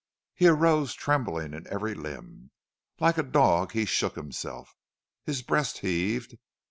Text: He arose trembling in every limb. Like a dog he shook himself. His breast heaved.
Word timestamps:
He 0.33 0.47
arose 0.47 0.95
trembling 0.95 1.53
in 1.53 1.67
every 1.71 1.93
limb. 1.93 2.49
Like 2.99 3.19
a 3.19 3.21
dog 3.21 3.73
he 3.73 3.85
shook 3.85 4.15
himself. 4.15 4.75
His 5.25 5.43
breast 5.43 5.77
heaved. 5.85 6.39